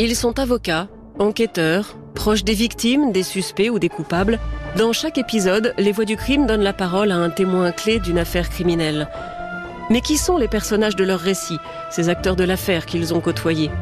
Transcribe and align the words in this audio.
Ils 0.00 0.14
sont 0.14 0.38
avocats, 0.38 0.88
enquêteurs, 1.18 1.96
proches 2.14 2.44
des 2.44 2.54
victimes, 2.54 3.10
des 3.10 3.24
suspects 3.24 3.68
ou 3.68 3.80
des 3.80 3.88
coupables. 3.88 4.38
Dans 4.76 4.92
chaque 4.92 5.18
épisode, 5.18 5.74
les 5.76 5.90
voix 5.90 6.04
du 6.04 6.16
crime 6.16 6.46
donnent 6.46 6.62
la 6.62 6.72
parole 6.72 7.10
à 7.10 7.16
un 7.16 7.30
témoin 7.30 7.72
clé 7.72 7.98
d'une 7.98 8.18
affaire 8.18 8.48
criminelle. 8.48 9.08
Mais 9.90 10.00
qui 10.00 10.16
sont 10.16 10.36
les 10.36 10.46
personnages 10.46 10.94
de 10.94 11.02
leur 11.02 11.18
récit, 11.18 11.58
ces 11.90 12.08
acteurs 12.08 12.36
de 12.36 12.44
l'affaire 12.44 12.86
qu'ils 12.86 13.12
ont 13.12 13.20
côtoyés? 13.20 13.72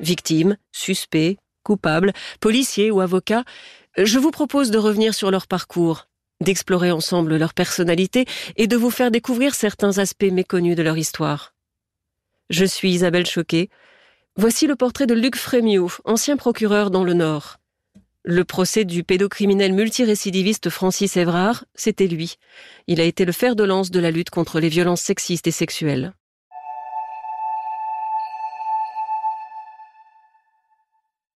Victimes, 0.00 0.56
suspects, 0.72 1.36
coupables, 1.62 2.12
policiers 2.40 2.90
ou 2.90 3.00
avocats, 3.00 3.44
je 3.96 4.18
vous 4.18 4.32
propose 4.32 4.72
de 4.72 4.78
revenir 4.78 5.14
sur 5.14 5.30
leur 5.30 5.46
parcours, 5.46 6.08
d'explorer 6.40 6.90
ensemble 6.90 7.36
leur 7.36 7.54
personnalité 7.54 8.24
et 8.56 8.66
de 8.66 8.76
vous 8.76 8.90
faire 8.90 9.12
découvrir 9.12 9.54
certains 9.54 9.98
aspects 9.98 10.32
méconnus 10.32 10.74
de 10.74 10.82
leur 10.82 10.98
histoire. 10.98 11.54
Je 12.50 12.64
suis 12.64 12.90
Isabelle 12.90 13.26
Choquet. 13.26 13.68
Voici 14.36 14.66
le 14.66 14.76
portrait 14.76 15.06
de 15.06 15.12
Luc 15.12 15.36
Frémiot, 15.36 15.90
ancien 16.06 16.38
procureur 16.38 16.90
dans 16.90 17.04
le 17.04 17.12
Nord. 17.12 17.58
Le 18.24 18.44
procès 18.44 18.86
du 18.86 19.04
pédocriminel 19.04 19.74
multirécidiviste 19.74 20.70
Francis 20.70 21.18
Évrard, 21.18 21.66
c'était 21.74 22.06
lui. 22.06 22.36
Il 22.86 22.98
a 23.02 23.04
été 23.04 23.26
le 23.26 23.32
fer 23.32 23.54
de 23.54 23.62
lance 23.62 23.90
de 23.90 24.00
la 24.00 24.10
lutte 24.10 24.30
contre 24.30 24.58
les 24.58 24.70
violences 24.70 25.02
sexistes 25.02 25.48
et 25.48 25.50
sexuelles. 25.50 26.14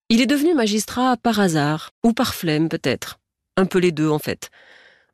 Il 0.08 0.22
est 0.22 0.26
devenu 0.26 0.54
magistrat 0.54 1.18
par 1.18 1.38
hasard, 1.38 1.90
ou 2.02 2.14
par 2.14 2.34
flemme 2.34 2.70
peut-être. 2.70 3.18
Un 3.58 3.66
peu 3.66 3.78
les 3.78 3.92
deux 3.92 4.08
en 4.08 4.18
fait. 4.18 4.48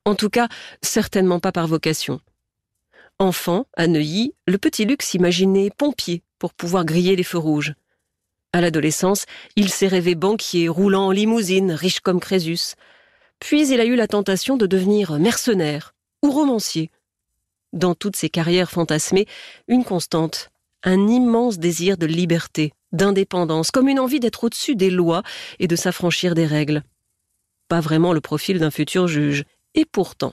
En 0.04 0.14
tout 0.14 0.30
cas, 0.30 0.48
certainement 0.82 1.40
pas 1.40 1.50
par 1.50 1.66
vocation. 1.66 2.20
Enfant, 3.18 3.66
à 3.76 3.88
Neuilly, 3.88 4.34
le 4.46 4.58
petit 4.58 4.84
Luc 4.84 5.02
s'imaginait 5.02 5.70
pompier 5.76 6.22
pour 6.42 6.54
pouvoir 6.54 6.84
griller 6.84 7.14
les 7.14 7.22
feux 7.22 7.38
rouges. 7.38 7.72
À 8.52 8.60
l'adolescence, 8.60 9.26
il 9.54 9.68
s'est 9.68 9.86
rêvé 9.86 10.16
banquier, 10.16 10.68
roulant 10.68 11.06
en 11.06 11.10
limousine, 11.12 11.70
riche 11.70 12.00
comme 12.00 12.18
Crésus. 12.18 12.74
Puis 13.38 13.68
il 13.68 13.80
a 13.80 13.84
eu 13.84 13.94
la 13.94 14.08
tentation 14.08 14.56
de 14.56 14.66
devenir 14.66 15.20
mercenaire 15.20 15.94
ou 16.20 16.32
romancier. 16.32 16.90
Dans 17.72 17.94
toutes 17.94 18.16
ses 18.16 18.28
carrières 18.28 18.72
fantasmées, 18.72 19.26
une 19.68 19.84
constante, 19.84 20.50
un 20.82 21.06
immense 21.06 21.60
désir 21.60 21.96
de 21.96 22.06
liberté, 22.06 22.72
d'indépendance, 22.90 23.70
comme 23.70 23.88
une 23.88 24.00
envie 24.00 24.18
d'être 24.18 24.42
au-dessus 24.42 24.74
des 24.74 24.90
lois 24.90 25.22
et 25.60 25.68
de 25.68 25.76
s'affranchir 25.76 26.34
des 26.34 26.46
règles. 26.46 26.82
Pas 27.68 27.78
vraiment 27.78 28.12
le 28.12 28.20
profil 28.20 28.58
d'un 28.58 28.72
futur 28.72 29.06
juge, 29.06 29.44
et 29.76 29.84
pourtant. 29.84 30.32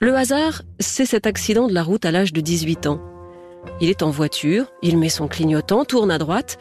Le 0.00 0.14
hasard, 0.14 0.60
c'est 0.80 1.06
cet 1.06 1.26
accident 1.26 1.66
de 1.66 1.72
la 1.72 1.82
route 1.82 2.04
à 2.04 2.10
l'âge 2.10 2.34
de 2.34 2.42
18 2.42 2.88
ans. 2.88 3.13
Il 3.80 3.90
est 3.90 4.02
en 4.02 4.10
voiture, 4.10 4.66
il 4.82 4.98
met 4.98 5.08
son 5.08 5.28
clignotant, 5.28 5.84
tourne 5.84 6.10
à 6.10 6.18
droite. 6.18 6.58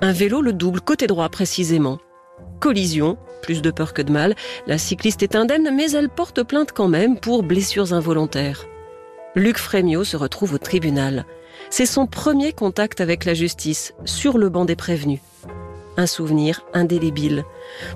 Un 0.00 0.12
vélo 0.12 0.40
le 0.40 0.52
double 0.52 0.80
côté 0.80 1.06
droit 1.06 1.28
précisément. 1.28 1.98
Collision, 2.60 3.18
plus 3.42 3.62
de 3.62 3.70
peur 3.70 3.92
que 3.92 4.02
de 4.02 4.12
mal. 4.12 4.34
La 4.66 4.78
cycliste 4.78 5.22
est 5.22 5.36
indemne, 5.36 5.70
mais 5.74 5.90
elle 5.92 6.08
porte 6.08 6.42
plainte 6.42 6.72
quand 6.72 6.88
même 6.88 7.18
pour 7.18 7.42
blessures 7.42 7.92
involontaires. 7.92 8.64
Luc 9.34 9.58
Frémiot 9.58 10.04
se 10.04 10.16
retrouve 10.16 10.54
au 10.54 10.58
tribunal. 10.58 11.26
C'est 11.70 11.86
son 11.86 12.06
premier 12.06 12.52
contact 12.52 13.00
avec 13.00 13.24
la 13.24 13.34
justice, 13.34 13.94
sur 14.04 14.38
le 14.38 14.48
banc 14.48 14.64
des 14.64 14.76
prévenus. 14.76 15.20
Un 15.96 16.06
souvenir 16.06 16.62
indélébile. 16.72 17.44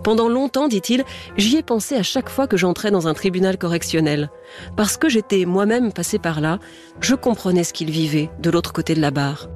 Pendant 0.04 0.28
longtemps, 0.28 0.68
dit-il, 0.68 1.04
j'y 1.36 1.56
ai 1.56 1.62
pensé 1.62 1.96
à 1.96 2.02
chaque 2.02 2.28
fois 2.28 2.46
que 2.46 2.56
j'entrais 2.56 2.90
dans 2.90 3.08
un 3.08 3.14
tribunal 3.14 3.58
correctionnel. 3.58 4.30
Parce 4.76 4.96
que 4.96 5.08
j'étais 5.08 5.44
moi-même 5.44 5.92
passé 5.92 6.18
par 6.18 6.40
là, 6.40 6.60
je 7.00 7.14
comprenais 7.14 7.64
ce 7.64 7.72
qu'il 7.72 7.90
vivait 7.90 8.30
de 8.40 8.50
l'autre 8.50 8.72
côté 8.72 8.94
de 8.94 9.00
la 9.00 9.10
barre. 9.10 9.48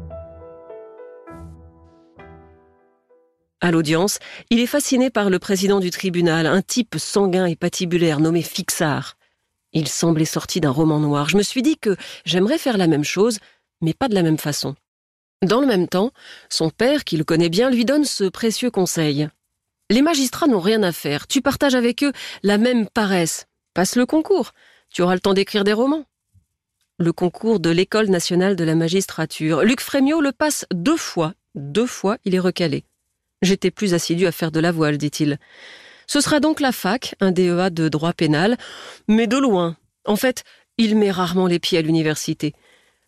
À 3.60 3.70
l'audience, 3.70 4.18
il 4.50 4.58
est 4.58 4.66
fasciné 4.66 5.08
par 5.08 5.30
le 5.30 5.38
président 5.38 5.78
du 5.78 5.90
tribunal, 5.90 6.46
un 6.46 6.62
type 6.62 6.96
sanguin 6.98 7.46
et 7.46 7.54
patibulaire 7.54 8.18
nommé 8.18 8.42
Fixard. 8.42 9.14
Il 9.72 9.86
semblait 9.86 10.24
sorti 10.24 10.60
d'un 10.60 10.70
roman 10.70 10.98
noir. 10.98 11.28
Je 11.28 11.36
me 11.36 11.44
suis 11.44 11.62
dit 11.62 11.78
que 11.78 11.96
j'aimerais 12.24 12.58
faire 12.58 12.76
la 12.76 12.88
même 12.88 13.04
chose, 13.04 13.38
mais 13.80 13.94
pas 13.94 14.08
de 14.08 14.16
la 14.16 14.22
même 14.22 14.36
façon. 14.36 14.74
Dans 15.42 15.60
le 15.60 15.66
même 15.66 15.88
temps, 15.88 16.12
son 16.48 16.70
père, 16.70 17.04
qui 17.04 17.16
le 17.16 17.24
connaît 17.24 17.48
bien, 17.48 17.68
lui 17.68 17.84
donne 17.84 18.04
ce 18.04 18.24
précieux 18.24 18.70
conseil. 18.70 19.28
Les 19.90 20.00
magistrats 20.00 20.46
n'ont 20.46 20.60
rien 20.60 20.82
à 20.84 20.92
faire. 20.92 21.26
Tu 21.26 21.42
partages 21.42 21.74
avec 21.74 22.04
eux 22.04 22.12
la 22.42 22.58
même 22.58 22.88
paresse. 22.88 23.46
Passe 23.74 23.96
le 23.96 24.06
concours. 24.06 24.52
Tu 24.90 25.02
auras 25.02 25.14
le 25.14 25.20
temps 25.20 25.34
d'écrire 25.34 25.64
des 25.64 25.72
romans. 25.72 26.04
Le 26.98 27.12
concours 27.12 27.58
de 27.58 27.70
l'École 27.70 28.08
nationale 28.08 28.54
de 28.54 28.64
la 28.64 28.76
magistrature. 28.76 29.62
Luc 29.62 29.80
Frémiot 29.80 30.20
le 30.20 30.30
passe 30.30 30.64
deux 30.72 30.96
fois. 30.96 31.34
Deux 31.54 31.86
fois, 31.86 32.18
il 32.24 32.34
est 32.34 32.40
recalé. 32.40 32.84
J'étais 33.42 33.72
plus 33.72 33.94
assidu 33.94 34.26
à 34.26 34.32
faire 34.32 34.52
de 34.52 34.60
la 34.60 34.70
voile, 34.70 34.96
dit-il. 34.96 35.38
Ce 36.06 36.20
sera 36.20 36.38
donc 36.38 36.60
la 36.60 36.72
fac, 36.72 37.16
un 37.20 37.32
DEA 37.32 37.70
de 37.70 37.88
droit 37.88 38.12
pénal, 38.12 38.56
mais 39.08 39.26
de 39.26 39.36
loin. 39.36 39.76
En 40.06 40.16
fait, 40.16 40.44
il 40.78 40.96
met 40.96 41.10
rarement 41.10 41.46
les 41.46 41.58
pieds 41.58 41.78
à 41.78 41.82
l'université. 41.82 42.54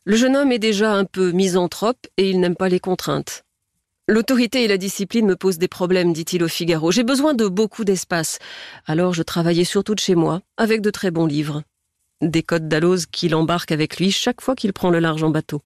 Le 0.06 0.16
jeune 0.16 0.36
homme 0.36 0.52
est 0.52 0.58
déjà 0.58 0.92
un 0.92 1.06
peu 1.06 1.32
misanthrope 1.32 2.06
et 2.18 2.28
il 2.28 2.38
n'aime 2.38 2.56
pas 2.56 2.68
les 2.68 2.78
contraintes. 2.78 3.42
L'autorité 4.06 4.62
et 4.62 4.68
la 4.68 4.76
discipline 4.76 5.24
me 5.24 5.34
posent 5.34 5.56
des 5.56 5.66
problèmes, 5.66 6.12
dit-il 6.12 6.42
au 6.42 6.48
Figaro. 6.48 6.92
J'ai 6.92 7.04
besoin 7.04 7.32
de 7.32 7.48
beaucoup 7.48 7.84
d'espace. 7.84 8.38
Alors 8.84 9.14
je 9.14 9.22
travaillais 9.22 9.64
surtout 9.64 9.94
de 9.94 10.00
chez 10.00 10.14
moi, 10.14 10.42
avec 10.58 10.82
de 10.82 10.90
très 10.90 11.10
bons 11.10 11.24
livres. 11.24 11.62
Des 12.20 12.42
codes 12.42 12.68
d'Alloz 12.68 13.06
qu'il 13.06 13.34
embarque 13.34 13.72
avec 13.72 13.96
lui 13.96 14.10
chaque 14.10 14.42
fois 14.42 14.54
qu'il 14.54 14.74
prend 14.74 14.90
le 14.90 14.98
large 14.98 15.22
en 15.22 15.30
bateau. 15.30 15.62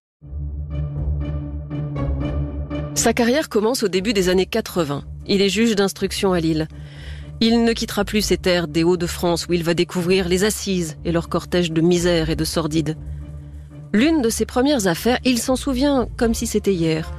Sa 2.95 3.13
carrière 3.13 3.49
commence 3.49 3.83
au 3.83 3.89
début 3.89 4.13
des 4.13 4.29
années 4.29 4.47
80. 4.47 5.03
Il 5.27 5.43
est 5.43 5.49
juge 5.49 5.75
d'instruction 5.75 6.33
à 6.33 6.39
Lille. 6.39 6.69
Il 7.41 7.65
ne 7.65 7.73
quittera 7.73 8.05
plus 8.05 8.23
ces 8.23 8.37
terres 8.37 8.69
des 8.69 8.85
Hauts-de-France 8.85 9.49
où 9.49 9.53
il 9.53 9.65
va 9.65 9.75
découvrir 9.75 10.29
les 10.29 10.45
assises 10.45 10.97
et 11.05 11.11
leur 11.11 11.29
cortège 11.29 11.73
de 11.73 11.81
misère 11.81 12.31
et 12.31 12.37
de 12.37 12.45
sordide. 12.45 12.97
L'une 13.95 14.21
de 14.21 14.29
ses 14.29 14.45
premières 14.45 14.87
affaires, 14.87 15.19
il 15.25 15.39
s'en 15.39 15.57
souvient 15.57 16.09
comme 16.19 16.35
si 16.35 16.47
c'était 16.47 16.75
hier. 16.75 17.11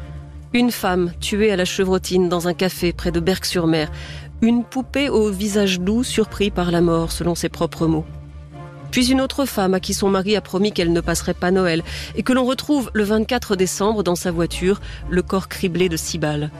Une 0.54 0.70
femme 0.70 1.12
tuée 1.20 1.52
à 1.52 1.56
la 1.56 1.66
chevrotine 1.66 2.30
dans 2.30 2.48
un 2.48 2.54
café 2.54 2.94
près 2.94 3.12
de 3.12 3.20
Berck-sur-Mer. 3.20 3.92
Une 4.42 4.64
poupée 4.64 5.10
au 5.10 5.32
visage 5.32 5.80
doux 5.80 6.04
surpris 6.04 6.52
par 6.52 6.70
la 6.70 6.82
mort, 6.82 7.12
selon 7.12 7.34
ses 7.34 7.50
propres 7.50 7.88
mots. 7.88 8.06
Puis 8.92 9.12
une 9.12 9.20
autre 9.20 9.46
femme 9.46 9.74
à 9.74 9.80
qui 9.80 9.96
son 9.96 10.10
mari 10.10 10.36
a 10.36 10.42
promis 10.42 10.72
qu'elle 10.72 10.94
ne 10.94 11.02
passerait 11.02 11.34
pas 11.34 11.50
Noël 11.50 11.82
et 12.16 12.22
que 12.22 12.34
l'on 12.34 12.46
retrouve 12.46 12.92
le 12.94 13.04
24 13.04 13.56
décembre 13.56 14.04
dans 14.04 14.16
sa 14.16 14.32
voiture, 14.32 14.80
le 15.10 15.24
corps 15.24 15.48
criblé 15.48 15.90
de 15.90 15.98
six 15.98 16.20
balles. 16.20 16.52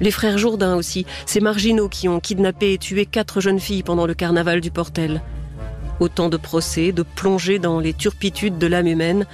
Les 0.00 0.10
frères 0.10 0.38
Jourdain 0.38 0.76
aussi, 0.76 1.06
ces 1.24 1.40
marginaux 1.40 1.88
qui 1.88 2.06
ont 2.08 2.20
kidnappé 2.20 2.74
et 2.74 2.78
tué 2.78 3.06
quatre 3.06 3.40
jeunes 3.40 3.60
filles 3.60 3.82
pendant 3.82 4.06
le 4.06 4.14
carnaval 4.14 4.60
du 4.60 4.70
Portel. 4.70 5.22
Autant 6.00 6.28
de 6.28 6.36
procès, 6.36 6.92
de 6.92 7.02
plongées 7.02 7.58
dans 7.58 7.80
les 7.80 7.94
turpitudes 7.94 8.58
de 8.58 8.66
l'âme 8.66 8.86
humaine. 8.86 9.26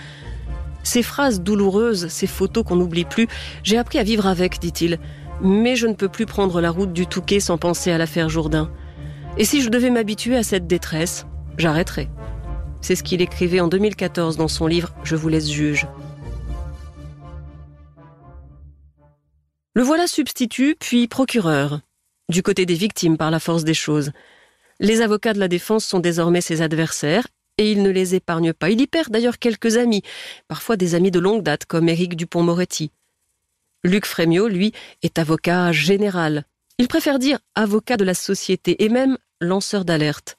Ces 0.82 1.02
phrases 1.02 1.40
douloureuses, 1.40 2.08
ces 2.08 2.26
photos 2.26 2.64
qu'on 2.64 2.76
n'oublie 2.76 3.04
plus, 3.04 3.28
j'ai 3.62 3.78
appris 3.78 3.98
à 3.98 4.02
vivre 4.02 4.26
avec, 4.26 4.58
dit-il. 4.60 4.98
Mais 5.40 5.76
je 5.76 5.86
ne 5.86 5.94
peux 5.94 6.08
plus 6.08 6.26
prendre 6.26 6.60
la 6.60 6.70
route 6.70 6.92
du 6.92 7.06
Touquet 7.06 7.40
sans 7.40 7.58
penser 7.58 7.90
à 7.90 7.98
l'affaire 7.98 8.28
Jourdain. 8.28 8.70
Et 9.36 9.44
si 9.44 9.62
je 9.62 9.68
devais 9.68 9.90
m'habituer 9.90 10.36
à 10.36 10.42
cette 10.42 10.66
détresse, 10.66 11.26
j'arrêterais. 11.58 12.08
C'est 12.80 12.96
ce 12.96 13.02
qu'il 13.02 13.22
écrivait 13.22 13.60
en 13.60 13.68
2014 13.68 14.36
dans 14.36 14.48
son 14.48 14.66
livre 14.66 14.94
Je 15.02 15.16
vous 15.16 15.28
laisse 15.28 15.50
juge. 15.50 15.86
Le 19.76 19.82
voilà 19.82 20.06
substitut, 20.06 20.76
puis 20.78 21.08
procureur, 21.08 21.80
du 22.28 22.42
côté 22.42 22.64
des 22.64 22.74
victimes 22.74 23.16
par 23.16 23.32
la 23.32 23.40
force 23.40 23.64
des 23.64 23.74
choses. 23.74 24.12
Les 24.80 25.00
avocats 25.00 25.32
de 25.32 25.40
la 25.40 25.48
défense 25.48 25.84
sont 25.84 26.00
désormais 26.00 26.40
ses 26.40 26.62
adversaires 26.62 27.26
et 27.58 27.70
il 27.70 27.82
ne 27.82 27.90
les 27.90 28.14
épargne 28.14 28.52
pas. 28.52 28.70
Il 28.70 28.80
y 28.80 28.86
perd 28.86 29.10
d'ailleurs 29.10 29.38
quelques 29.38 29.76
amis, 29.76 30.02
parfois 30.48 30.76
des 30.76 30.94
amis 30.94 31.10
de 31.10 31.20
longue 31.20 31.42
date 31.42 31.64
comme 31.66 31.88
Éric 31.88 32.16
Dupont-Moretti. 32.16 32.90
Luc 33.84 34.06
Frémiot, 34.06 34.48
lui, 34.48 34.72
est 35.02 35.18
avocat 35.18 35.70
général. 35.70 36.44
Il 36.78 36.88
préfère 36.88 37.18
dire 37.18 37.38
avocat 37.54 37.96
de 37.96 38.04
la 38.04 38.14
société 38.14 38.82
et 38.82 38.88
même 38.88 39.18
lanceur 39.40 39.84
d'alerte. 39.84 40.36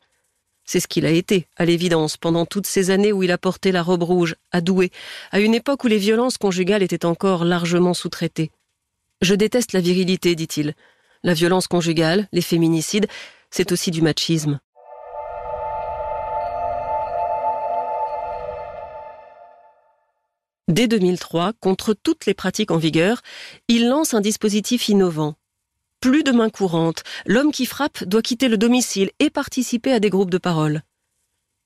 C'est 0.66 0.80
ce 0.80 0.88
qu'il 0.88 1.06
a 1.06 1.12
été, 1.12 1.48
à 1.56 1.64
l'évidence, 1.64 2.18
pendant 2.18 2.46
toutes 2.46 2.66
ces 2.66 2.90
années 2.90 3.14
où 3.14 3.22
il 3.22 3.32
a 3.32 3.38
porté 3.38 3.72
la 3.72 3.84
robe 3.84 4.02
rouge, 4.02 4.36
à 4.52 4.62
Douai, 4.62 4.90
à 5.32 5.40
une 5.40 5.54
époque 5.54 5.84
où 5.84 5.88
les 5.88 6.00
violences 6.00 6.40
conjugales 6.40 6.82
étaient 6.82 7.06
encore 7.06 7.46
largement 7.46 7.94
sous-traitées. 7.94 8.52
Je 9.22 9.36
déteste 9.36 9.74
la 9.74 9.80
virilité, 9.80 10.36
dit-il. 10.36 10.74
La 11.24 11.36
violence 11.36 11.68
conjugale, 11.68 12.28
les 12.32 12.42
féminicides, 12.42 13.08
c'est 13.56 13.72
aussi 13.72 13.90
du 13.90 14.02
machisme. 14.02 14.60
Dès 20.68 20.90
2003, 20.90 21.54
contre 21.62 21.94
toutes 21.94 22.26
les 22.26 22.34
pratiques 22.34 22.72
en 22.72 22.78
vigueur, 22.78 23.22
il 23.70 23.88
lance 23.88 24.14
un 24.14 24.20
dispositif 24.20 24.90
innovant. 24.90 25.36
Plus 26.02 26.24
de 26.24 26.34
main 26.34 26.50
courante, 26.50 27.04
l'homme 27.26 27.54
qui 27.54 27.66
frappe 27.66 28.04
doit 28.04 28.22
quitter 28.22 28.50
le 28.50 28.58
domicile 28.58 29.12
et 29.20 29.30
participer 29.30 29.94
à 29.94 30.02
des 30.02 30.10
groupes 30.10 30.32
de 30.32 30.38
parole. 30.38 30.82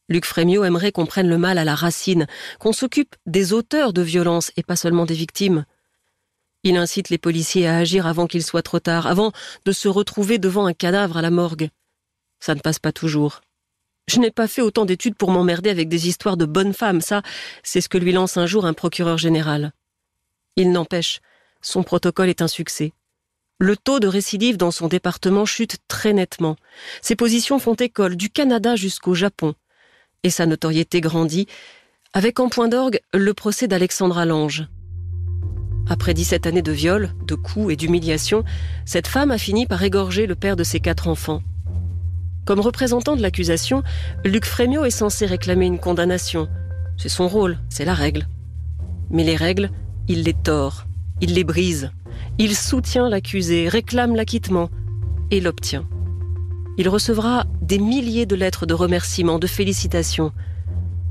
Luc 0.09 0.25
Frémiot 0.25 0.63
aimerait 0.65 0.91
qu'on 0.91 1.07
prenne 1.07 1.27
le 1.27 1.39
mal 1.39 1.57
à 1.57 1.65
la 1.65 1.73
racine, 1.73 2.27
qu'on 2.59 2.73
s'occupe 2.73 3.15
des 3.25 3.51
auteurs 3.51 3.93
de 3.93 4.03
violences 4.03 4.51
et 4.57 4.63
pas 4.63 4.75
seulement 4.75 5.07
des 5.07 5.15
victimes. 5.15 5.65
Il 6.63 6.77
incite 6.77 7.09
les 7.09 7.17
policiers 7.17 7.67
à 7.67 7.77
agir 7.77 8.05
avant 8.05 8.27
qu'il 8.27 8.43
soit 8.43 8.61
trop 8.61 8.79
tard, 8.79 9.07
avant 9.07 9.31
de 9.65 9.71
se 9.71 9.87
retrouver 9.87 10.37
devant 10.37 10.67
un 10.67 10.73
cadavre 10.73 11.17
à 11.17 11.23
la 11.23 11.31
morgue. 11.31 11.69
Ça 12.39 12.55
ne 12.55 12.59
passe 12.59 12.79
pas 12.79 12.91
toujours. 12.91 13.41
Je 14.07 14.19
n'ai 14.19 14.31
pas 14.31 14.47
fait 14.47 14.61
autant 14.61 14.85
d'études 14.85 15.15
pour 15.15 15.31
m'emmerder 15.31 15.69
avec 15.69 15.87
des 15.87 16.07
histoires 16.07 16.37
de 16.37 16.45
bonnes 16.45 16.73
femmes, 16.73 17.01
ça, 17.01 17.21
c'est 17.63 17.81
ce 17.81 17.89
que 17.89 17.97
lui 17.97 18.11
lance 18.11 18.37
un 18.37 18.47
jour 18.47 18.65
un 18.65 18.73
procureur 18.73 19.17
général. 19.17 19.71
Il 20.55 20.71
n'empêche, 20.71 21.21
son 21.61 21.83
protocole 21.83 22.29
est 22.29 22.41
un 22.41 22.47
succès. 22.47 22.91
Le 23.59 23.75
taux 23.75 23.99
de 23.99 24.07
récidive 24.07 24.57
dans 24.57 24.71
son 24.71 24.87
département 24.87 25.45
chute 25.45 25.77
très 25.87 26.13
nettement. 26.13 26.55
Ses 27.01 27.15
positions 27.15 27.59
font 27.59 27.75
école 27.75 28.15
du 28.15 28.29
Canada 28.29 28.75
jusqu'au 28.75 29.13
Japon. 29.13 29.53
Et 30.23 30.29
sa 30.29 30.45
notoriété 30.45 31.01
grandit, 31.01 31.45
avec 32.13 32.39
en 32.39 32.49
point 32.49 32.67
d'orgue 32.67 32.99
le 33.13 33.33
procès 33.33 33.67
d'Alexandra 33.67 34.25
Lange. 34.25 34.67
Après 35.89 36.13
17 36.13 36.47
années 36.47 36.61
de 36.61 36.71
viol, 36.71 37.11
de 37.25 37.35
coups 37.35 37.73
et 37.73 37.75
d'humiliation, 37.75 38.43
cette 38.85 39.07
femme 39.07 39.31
a 39.31 39.37
fini 39.37 39.67
par 39.67 39.83
égorger 39.83 40.25
le 40.25 40.35
père 40.35 40.55
de 40.55 40.63
ses 40.63 40.79
quatre 40.79 41.07
enfants. 41.07 41.41
Comme 42.49 42.61
représentant 42.61 43.15
de 43.15 43.21
l'accusation, 43.21 43.83
Luc 44.25 44.43
Frémio 44.43 44.83
est 44.83 44.89
censé 44.89 45.27
réclamer 45.27 45.67
une 45.67 45.77
condamnation. 45.77 46.49
C'est 46.97 47.07
son 47.07 47.27
rôle, 47.27 47.59
c'est 47.69 47.85
la 47.85 47.93
règle. 47.93 48.27
Mais 49.11 49.23
les 49.23 49.35
règles, 49.35 49.69
il 50.07 50.23
les 50.23 50.33
tord, 50.33 50.87
il 51.21 51.35
les 51.35 51.43
brise. 51.43 51.91
Il 52.39 52.55
soutient 52.55 53.07
l'accusé, 53.07 53.69
réclame 53.69 54.15
l'acquittement 54.15 54.71
et 55.29 55.41
l'obtient. 55.41 55.87
Il 56.79 56.89
recevra 56.89 57.45
des 57.61 57.77
milliers 57.77 58.25
de 58.25 58.35
lettres 58.35 58.65
de 58.65 58.73
remerciements, 58.73 59.37
de 59.37 59.45
félicitations. 59.45 60.31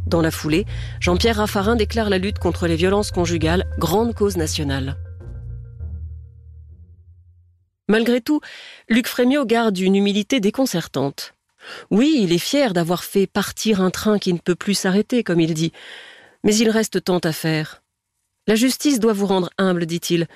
Dans 0.09 0.23
la 0.23 0.33
foulée, 0.33 0.67
Jean-Pierre 0.99 1.37
Raffarin 1.37 1.77
déclare 1.77 2.11
la 2.11 2.19
lutte 2.19 2.41
contre 2.41 2.67
les 2.67 2.75
violences 2.75 3.13
conjugales 3.13 3.65
grande 3.79 4.13
cause 4.13 4.37
nationale. 4.37 4.97
Malgré 7.89 8.21
tout, 8.21 8.41
Luc 8.89 9.07
Frémiot 9.07 9.47
garde 9.47 9.79
une 9.79 9.97
humilité 9.97 10.41
déconcertante. 10.41 11.35
Oui, 11.91 12.21
il 12.23 12.33
est 12.33 12.39
fier 12.39 12.73
d'avoir 12.73 13.03
fait 13.03 13.27
partir 13.27 13.81
un 13.81 13.91
train 13.91 14.19
qui 14.19 14.33
ne 14.33 14.39
peut 14.39 14.55
plus 14.55 14.75
s'arrêter, 14.75 15.25
comme 15.25 15.41
il 15.41 15.55
dit, 15.55 15.73
mais 16.45 16.55
il 16.55 16.71
reste 16.71 17.03
tant 17.05 17.19
à 17.19 17.33
faire. 17.33 17.83
La 18.47 18.55
justice 18.55 19.01
doit 19.01 19.13
vous 19.13 19.27
rendre 19.27 19.51
humble, 19.59 19.85
dit-il. 19.87 20.27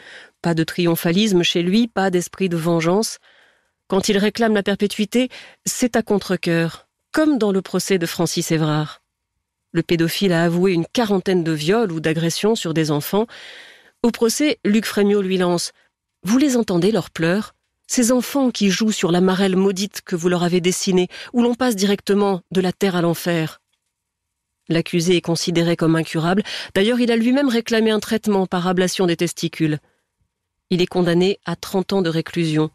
Pas 0.42 0.54
de 0.54 0.64
triomphalisme 0.64 1.42
chez 1.42 1.62
lui, 1.62 1.88
pas 1.88 2.10
d'esprit 2.10 2.48
de 2.48 2.56
vengeance. 2.56 3.18
Quand 3.88 4.08
il 4.08 4.18
réclame 4.18 4.54
la 4.54 4.62
perpétuité, 4.62 5.28
c'est 5.64 5.96
à 5.96 6.02
contre-coeur, 6.02 6.88
comme 7.12 7.38
dans 7.38 7.52
le 7.52 7.62
procès 7.62 7.98
de 7.98 8.06
Francis 8.06 8.50
Évrard. 8.50 9.02
Le 9.72 9.82
pédophile 9.82 10.32
a 10.32 10.44
avoué 10.44 10.72
une 10.72 10.86
quarantaine 10.86 11.44
de 11.44 11.52
viols 11.52 11.92
ou 11.92 12.00
d'agressions 12.00 12.54
sur 12.54 12.74
des 12.74 12.90
enfants. 12.90 13.26
Au 14.02 14.10
procès, 14.10 14.58
Luc 14.64 14.84
Frémiot 14.84 15.22
lui 15.22 15.38
lance 15.38 15.72
Vous 16.24 16.38
les 16.38 16.56
entendez, 16.56 16.92
leurs 16.92 17.10
pleurs? 17.10 17.54
Ces 17.88 18.12
enfants 18.12 18.50
qui 18.50 18.70
jouent 18.70 18.92
sur 18.92 19.10
la 19.10 19.20
marelle 19.20 19.56
maudite 19.56 20.02
que 20.02 20.14
vous 20.14 20.28
leur 20.28 20.44
avez 20.44 20.60
dessinée, 20.60 21.08
où 21.32 21.42
l'on 21.42 21.54
passe 21.54 21.74
directement 21.74 22.42
de 22.52 22.60
la 22.60 22.72
terre 22.72 22.94
à 22.94 23.02
l'enfer. 23.02 23.60
L'accusé 24.68 25.16
est 25.16 25.20
considéré 25.20 25.76
comme 25.76 25.96
incurable. 25.96 26.44
D'ailleurs, 26.74 27.00
il 27.00 27.10
a 27.10 27.16
lui-même 27.16 27.48
réclamé 27.48 27.90
un 27.90 27.98
traitement 27.98 28.46
par 28.46 28.68
ablation 28.68 29.06
des 29.06 29.16
testicules. 29.16 29.80
Il 30.70 30.80
est 30.80 30.86
condamné 30.86 31.38
à 31.44 31.56
30 31.56 31.92
ans 31.92 32.02
de 32.02 32.08
réclusion. 32.08 32.70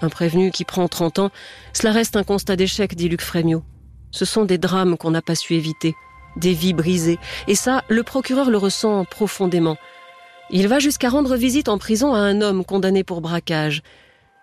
Un 0.00 0.08
prévenu 0.08 0.50
qui 0.50 0.64
prend 0.64 0.88
30 0.88 1.18
ans, 1.18 1.30
cela 1.74 1.92
reste 1.92 2.16
un 2.16 2.24
constat 2.24 2.56
d'échec, 2.56 2.94
dit 2.94 3.08
Luc 3.08 3.20
Frémiot. 3.20 3.62
Ce 4.10 4.24
sont 4.24 4.46
des 4.46 4.58
drames 4.58 4.96
qu'on 4.96 5.10
n'a 5.10 5.22
pas 5.22 5.34
su 5.34 5.54
éviter, 5.54 5.94
des 6.36 6.54
vies 6.54 6.74
brisées. 6.74 7.18
Et 7.48 7.54
ça, 7.54 7.84
le 7.88 8.02
procureur 8.02 8.50
le 8.50 8.56
ressent 8.56 9.04
profondément. 9.04 9.76
Il 10.50 10.68
va 10.68 10.78
jusqu'à 10.78 11.08
rendre 11.08 11.36
visite 11.36 11.68
en 11.68 11.78
prison 11.78 12.14
à 12.14 12.18
un 12.18 12.40
homme 12.40 12.64
condamné 12.64 13.02
pour 13.02 13.20
braquage. 13.20 13.82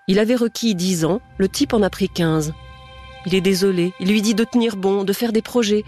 Il 0.10 0.20
avait 0.20 0.36
requis 0.36 0.76
10 0.76 1.06
ans, 1.06 1.22
le 1.38 1.48
type 1.48 1.74
en 1.74 1.82
a 1.82 1.90
pris 1.90 2.10
15. 2.10 2.54
Il 3.26 3.36
est 3.36 3.42
désolé, 3.42 3.94
il 4.02 4.10
lui 4.10 4.22
dit 4.22 4.36
de 4.36 4.44
tenir 4.44 4.76
bon, 4.76 5.06
de 5.06 5.14
faire 5.14 5.32
des 5.32 5.42
projets. 5.42 5.86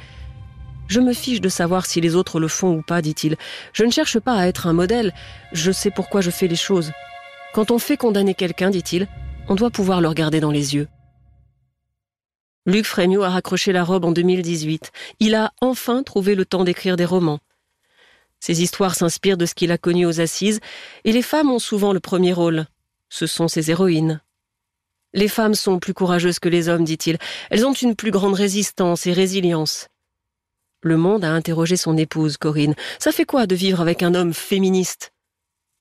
Je 0.87 1.01
me 1.01 1.13
fiche 1.13 1.41
de 1.41 1.49
savoir 1.49 1.85
si 1.85 1.99
les 1.99 2.15
autres 2.15 2.39
le 2.39 2.47
font 2.47 2.77
ou 2.77 2.81
pas, 2.81 3.01
dit-il. 3.01 3.35
Je 3.73 3.83
ne 3.83 3.91
cherche 3.91 4.19
pas 4.19 4.35
à 4.35 4.47
être 4.47 4.67
un 4.67 4.73
modèle, 4.73 5.13
je 5.51 5.71
sais 5.71 5.91
pourquoi 5.91 6.21
je 6.21 6.31
fais 6.31 6.47
les 6.47 6.55
choses. 6.55 6.93
Quand 7.53 7.71
on 7.71 7.79
fait 7.79 7.97
condamner 7.97 8.35
quelqu'un, 8.35 8.69
dit-il, 8.69 9.07
on 9.49 9.55
doit 9.55 9.69
pouvoir 9.69 9.99
le 9.99 10.07
regarder 10.07 10.39
dans 10.39 10.51
les 10.51 10.75
yeux. 10.75 10.87
Luc 12.65 12.85
Frémiot 12.85 13.23
a 13.23 13.29
raccroché 13.29 13.73
la 13.73 13.83
robe 13.83 14.05
en 14.05 14.11
2018. 14.11 14.91
Il 15.19 15.35
a 15.35 15.51
enfin 15.59 16.03
trouvé 16.03 16.35
le 16.35 16.45
temps 16.45 16.63
d'écrire 16.63 16.95
des 16.95 17.05
romans. 17.05 17.39
Ses 18.45 18.61
histoires 18.61 18.93
s'inspirent 18.93 19.37
de 19.37 19.47
ce 19.47 19.55
qu'il 19.55 19.71
a 19.71 19.79
connu 19.79 20.05
aux 20.05 20.21
assises, 20.21 20.59
et 21.03 21.11
les 21.11 21.23
femmes 21.23 21.49
ont 21.49 21.57
souvent 21.57 21.93
le 21.93 21.99
premier 21.99 22.31
rôle. 22.31 22.67
Ce 23.09 23.25
sont 23.25 23.47
ses 23.47 23.71
héroïnes. 23.71 24.21
Les 25.15 25.27
femmes 25.27 25.55
sont 25.55 25.79
plus 25.79 25.95
courageuses 25.95 26.37
que 26.37 26.47
les 26.47 26.69
hommes, 26.69 26.83
dit-il. 26.83 27.17
Elles 27.49 27.65
ont 27.65 27.73
une 27.73 27.95
plus 27.95 28.11
grande 28.11 28.35
résistance 28.35 29.07
et 29.07 29.13
résilience. 29.13 29.87
Le 30.83 30.95
Monde 30.95 31.25
a 31.25 31.31
interrogé 31.31 31.75
son 31.75 31.97
épouse, 31.97 32.37
Corinne. 32.37 32.75
Ça 32.99 33.11
fait 33.11 33.25
quoi 33.25 33.47
de 33.47 33.55
vivre 33.55 33.81
avec 33.81 34.03
un 34.03 34.13
homme 34.13 34.31
féministe? 34.31 35.11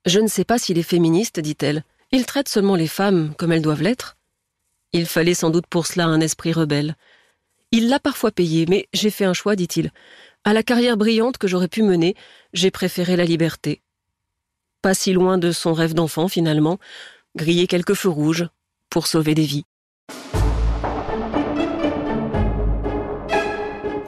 Je 0.06 0.20
ne 0.20 0.26
sais 0.26 0.46
pas 0.46 0.56
s'il 0.56 0.78
est 0.78 0.82
féministe, 0.82 1.40
dit-elle. 1.40 1.84
Il 2.12 2.24
traite 2.24 2.48
seulement 2.48 2.76
les 2.76 2.88
femmes 2.88 3.34
comme 3.36 3.52
elles 3.52 3.60
doivent 3.60 3.82
l'être. 3.82 4.16
Il 4.94 5.04
fallait 5.04 5.34
sans 5.34 5.50
doute 5.50 5.66
pour 5.66 5.86
cela 5.86 6.06
un 6.06 6.22
esprit 6.22 6.54
rebelle. 6.54 6.96
Il 7.72 7.90
l'a 7.90 8.00
parfois 8.00 8.30
payé, 8.30 8.64
mais 8.66 8.88
j'ai 8.94 9.10
fait 9.10 9.26
un 9.26 9.34
choix, 9.34 9.54
dit-il. 9.54 9.90
À 10.46 10.52
la 10.52 10.62
carrière 10.62 10.98
brillante 10.98 11.38
que 11.38 11.48
j'aurais 11.48 11.68
pu 11.68 11.82
mener, 11.82 12.14
j'ai 12.52 12.70
préféré 12.70 13.16
la 13.16 13.24
liberté. 13.24 13.80
Pas 14.82 14.92
si 14.92 15.14
loin 15.14 15.38
de 15.38 15.52
son 15.52 15.72
rêve 15.72 15.94
d'enfant, 15.94 16.28
finalement, 16.28 16.78
griller 17.34 17.66
quelques 17.66 17.94
feux 17.94 18.10
rouges, 18.10 18.46
pour 18.90 19.06
sauver 19.06 19.34
des 19.34 19.44
vies. 19.44 19.64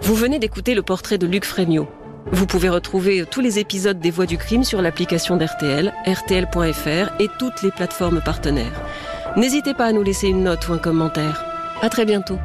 Vous 0.03 0.15
venez 0.15 0.39
d'écouter 0.39 0.75
le 0.75 0.83
portrait 0.83 1.17
de 1.17 1.27
Luc 1.27 1.47
Frémiot. 1.47 1.89
Vous 2.31 2.47
pouvez 2.47 2.69
retrouver 2.69 3.25
tous 3.25 3.41
les 3.41 3.59
épisodes 3.59 3.99
des 3.99 4.11
Voix 4.11 4.27
du 4.27 4.37
crime 4.37 4.63
sur 4.63 4.83
l'application 4.83 5.39
d'RTL, 5.39 5.95
rtl.fr 6.07 7.19
et 7.19 7.29
toutes 7.39 7.63
les 7.63 7.71
plateformes 7.71 8.21
partenaires. 8.21 8.83
N'hésitez 9.37 9.73
pas 9.73 9.87
à 9.87 9.93
nous 9.93 10.03
laisser 10.03 10.29
une 10.29 10.43
note 10.43 10.69
ou 10.69 10.75
un 10.75 10.79
commentaire. 10.79 11.47
À 11.81 11.89
très 11.89 12.05
bientôt. 12.05 12.39